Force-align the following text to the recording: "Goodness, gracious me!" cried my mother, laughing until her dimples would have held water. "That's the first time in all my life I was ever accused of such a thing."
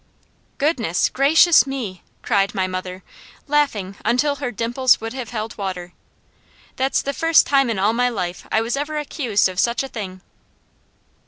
"Goodness, 0.57 1.09
gracious 1.09 1.67
me!" 1.67 2.01
cried 2.23 2.55
my 2.55 2.65
mother, 2.65 3.03
laughing 3.45 3.97
until 4.03 4.37
her 4.37 4.49
dimples 4.49 4.99
would 4.99 5.13
have 5.13 5.29
held 5.29 5.55
water. 5.59 5.93
"That's 6.75 7.03
the 7.03 7.13
first 7.13 7.45
time 7.45 7.69
in 7.69 7.77
all 7.77 7.93
my 7.93 8.09
life 8.09 8.47
I 8.51 8.61
was 8.61 8.75
ever 8.75 8.97
accused 8.97 9.47
of 9.47 9.59
such 9.59 9.83
a 9.83 9.87
thing." 9.87 10.21